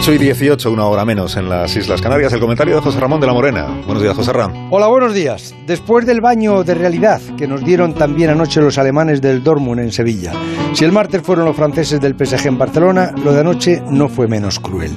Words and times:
8 0.00 0.14
y 0.14 0.18
18, 0.18 0.70
una 0.70 0.86
hora 0.86 1.04
menos 1.04 1.36
en 1.36 1.50
las 1.50 1.76
Islas 1.76 2.00
Canarias. 2.00 2.32
El 2.32 2.40
comentario 2.40 2.74
de 2.74 2.80
José 2.80 2.98
Ramón 2.98 3.20
de 3.20 3.26
la 3.26 3.34
Morena. 3.34 3.66
Buenos 3.84 4.02
días, 4.02 4.16
José 4.16 4.32
Ramón. 4.32 4.68
Hola, 4.70 4.86
buenos 4.86 5.12
días. 5.12 5.54
Después 5.66 6.06
del 6.06 6.22
baño 6.22 6.64
de 6.64 6.74
realidad 6.74 7.20
que 7.36 7.46
nos 7.46 7.62
dieron 7.62 7.92
también 7.92 8.30
anoche 8.30 8.62
los 8.62 8.78
alemanes 8.78 9.20
del 9.20 9.44
Dortmund 9.44 9.78
en 9.82 9.92
Sevilla. 9.92 10.32
Si 10.72 10.86
el 10.86 10.92
martes 10.92 11.20
fueron 11.20 11.44
los 11.44 11.54
franceses 11.54 12.00
del 12.00 12.16
PSG 12.16 12.46
en 12.46 12.56
Barcelona, 12.56 13.12
lo 13.22 13.34
de 13.34 13.40
anoche 13.40 13.82
no 13.90 14.08
fue 14.08 14.26
menos 14.26 14.58
cruel. 14.58 14.92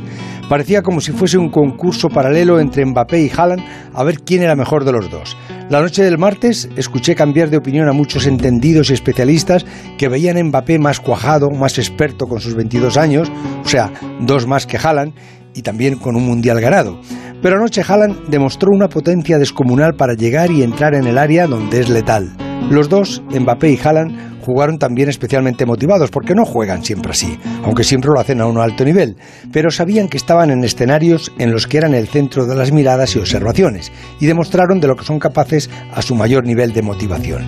Parecía 0.47 0.81
como 0.81 1.01
si 1.01 1.11
fuese 1.11 1.37
un 1.37 1.49
concurso 1.49 2.07
paralelo 2.07 2.61
entre 2.61 2.85
Mbappé 2.85 3.23
y 3.23 3.29
Haaland 3.35 3.61
a 3.93 4.03
ver 4.05 4.21
quién 4.21 4.41
era 4.41 4.55
mejor 4.55 4.85
de 4.85 4.93
los 4.93 5.11
dos. 5.11 5.35
La 5.69 5.81
noche 5.81 6.03
del 6.03 6.17
martes 6.17 6.69
escuché 6.75 7.15
cambiar 7.15 7.49
de 7.49 7.57
opinión 7.57 7.87
a 7.87 7.93
muchos 7.93 8.27
entendidos 8.27 8.89
y 8.89 8.93
especialistas 8.93 9.65
que 9.97 10.09
veían 10.09 10.37
a 10.37 10.43
Mbappé 10.43 10.77
más 10.77 10.99
cuajado, 10.99 11.49
más 11.49 11.77
experto 11.79 12.27
con 12.27 12.41
sus 12.41 12.53
22 12.53 12.97
años, 12.97 13.31
o 13.63 13.67
sea, 13.67 13.91
dos 14.19 14.45
más 14.45 14.67
que 14.67 14.77
Haaland, 14.77 15.13
y 15.55 15.61
también 15.61 15.97
con 15.97 16.15
un 16.15 16.25
mundial 16.25 16.59
ganado. 16.59 16.99
Pero 17.41 17.55
anoche 17.55 17.83
Haaland 17.87 18.27
demostró 18.29 18.69
una 18.73 18.89
potencia 18.89 19.37
descomunal 19.37 19.95
para 19.95 20.13
llegar 20.13 20.51
y 20.51 20.63
entrar 20.63 20.95
en 20.95 21.07
el 21.07 21.17
área 21.17 21.47
donde 21.47 21.79
es 21.79 21.89
letal. 21.89 22.35
Los 22.69 22.89
dos, 22.89 23.23
Mbappé 23.29 23.71
y 23.71 23.79
Haaland, 23.83 24.32
jugaron 24.43 24.77
también 24.77 25.09
especialmente 25.09 25.65
motivados, 25.65 26.11
porque 26.11 26.35
no 26.35 26.45
juegan 26.45 26.83
siempre 26.83 27.11
así, 27.11 27.39
aunque 27.63 27.83
siempre 27.83 28.11
lo 28.13 28.19
hacen 28.19 28.41
a 28.41 28.45
un 28.45 28.57
alto 28.57 28.83
nivel, 28.83 29.15
pero 29.51 29.71
sabían 29.71 30.09
que 30.09 30.17
estaban 30.17 30.51
en 30.51 30.63
escenarios 30.63 31.31
en 31.39 31.51
los 31.51 31.65
que 31.65 31.77
eran 31.77 31.93
el 31.93 32.07
centro 32.07 32.45
de 32.45 32.55
las 32.55 32.71
miradas 32.71 33.15
y 33.15 33.19
observaciones, 33.19 33.91
y 34.19 34.25
demostraron 34.25 34.79
de 34.79 34.87
lo 34.87 34.95
que 34.95 35.05
son 35.05 35.19
capaces 35.19 35.69
a 35.93 36.01
su 36.01 36.15
mayor 36.15 36.45
nivel 36.45 36.73
de 36.73 36.81
motivación. 36.81 37.43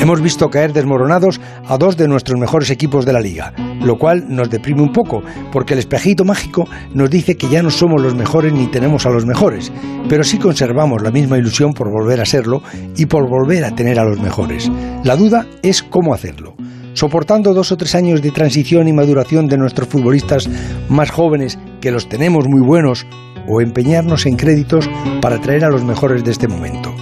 Hemos 0.00 0.22
visto 0.22 0.48
caer 0.48 0.72
desmoronados 0.72 1.40
a 1.66 1.76
dos 1.76 1.96
de 1.96 2.06
nuestros 2.06 2.38
mejores 2.38 2.70
equipos 2.70 3.04
de 3.04 3.12
la 3.12 3.20
liga, 3.20 3.52
lo 3.80 3.98
cual 3.98 4.24
nos 4.28 4.48
deprime 4.48 4.82
un 4.82 4.92
poco, 4.92 5.22
porque 5.52 5.74
el 5.74 5.80
espejito 5.80 6.24
mágico 6.24 6.66
nos 6.94 7.10
dice 7.10 7.36
que 7.36 7.48
ya 7.48 7.62
no 7.62 7.70
somos 7.70 8.00
los 8.00 8.14
mejores 8.14 8.52
ni 8.52 8.68
tenemos 8.68 9.06
a 9.06 9.10
los 9.10 9.26
mejores, 9.26 9.72
pero 10.08 10.22
sí 10.22 10.38
conservamos 10.38 11.02
la 11.02 11.10
misma 11.10 11.36
ilusión 11.36 11.72
por 11.72 11.90
volver 11.90 12.20
a 12.20 12.26
serlo 12.26 12.62
y 12.96 13.06
por 13.06 13.28
volver 13.28 13.64
a 13.64 13.74
tener 13.74 13.98
a 13.98 14.04
los 14.04 14.20
mejores. 14.20 14.70
La 15.02 15.16
duda 15.16 15.46
es 15.62 15.82
cómo 15.82 16.14
soportando 16.94 17.54
dos 17.54 17.72
o 17.72 17.76
tres 17.76 17.94
años 17.94 18.22
de 18.22 18.30
transición 18.30 18.88
y 18.88 18.92
maduración 18.92 19.46
de 19.46 19.56
nuestros 19.56 19.88
futbolistas 19.88 20.48
más 20.88 21.10
jóvenes, 21.10 21.58
que 21.80 21.90
los 21.90 22.08
tenemos 22.08 22.48
muy 22.48 22.60
buenos, 22.60 23.06
o 23.48 23.60
empeñarnos 23.60 24.26
en 24.26 24.36
créditos 24.36 24.88
para 25.22 25.40
traer 25.40 25.64
a 25.64 25.70
los 25.70 25.84
mejores 25.84 26.24
de 26.24 26.32
este 26.32 26.48
momento. 26.48 26.94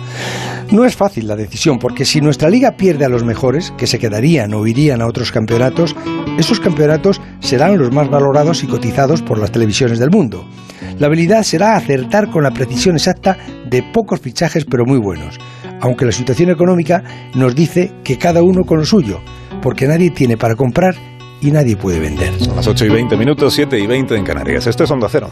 No 0.70 0.84
es 0.84 0.97
fácil 0.97 1.28
la 1.28 1.36
decisión, 1.36 1.78
porque 1.78 2.05
si 2.05 2.20
nuestra 2.20 2.50
liga 2.50 2.77
pierde 2.77 3.05
a 3.05 3.09
los 3.09 3.25
mejores, 3.25 3.72
que 3.78 3.86
se 3.86 3.98
quedarían 3.98 4.53
o 4.53 4.67
irían 4.67 5.00
a 5.00 5.06
otros 5.06 5.31
campeonatos, 5.31 5.95
esos 6.39 6.59
campeonatos 6.59 7.20
serán 7.41 7.78
los 7.78 7.92
más 7.92 8.11
valorados 8.11 8.64
y 8.64 8.67
cotizados 8.67 9.22
por 9.22 9.39
las 9.39 9.53
televisiones 9.53 9.98
del 9.98 10.11
mundo. 10.11 10.47
La 10.98 11.06
habilidad 11.06 11.44
será 11.44 11.77
acertar 11.77 12.31
con 12.31 12.42
la 12.42 12.50
precisión 12.50 12.97
exacta 12.97 13.37
de 13.69 13.83
pocos 13.83 14.20
fichajes 14.20 14.64
pero 14.64 14.84
muy 14.84 14.98
buenos, 14.98 15.39
aunque 15.81 16.05
la 16.05 16.12
situación 16.12 16.50
económica 16.50 17.03
nos 17.34 17.55
dice 17.55 17.92
que 18.03 18.19
cada 18.19 18.42
uno 18.42 18.64
con 18.64 18.78
lo 18.78 18.84
suyo, 18.84 19.20
porque 19.62 19.87
nadie 19.87 20.11
tiene 20.11 20.37
para 20.37 20.56
comprar 20.56 20.97
y 21.41 21.50
nadie 21.50 21.77
puede 21.77 22.00
vender. 22.00 22.33
Son 22.41 22.56
las 22.56 22.67
8 22.67 22.87
y 22.87 22.89
20 22.89 23.17
minutos, 23.17 23.55
7 23.55 23.78
y 23.78 23.87
20 23.87 24.17
en 24.17 24.25
Canarias. 24.25 24.67
Esto 24.67 24.84
es 24.84 24.91
Onda 24.91 25.09
Cero. 25.11 25.31